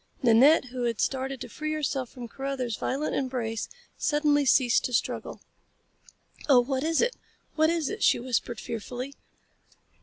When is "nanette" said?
0.23-0.65